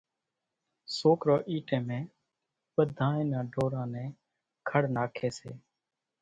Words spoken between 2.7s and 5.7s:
ٻڌانئين نان ڍوران نين کڙ ناکي سي،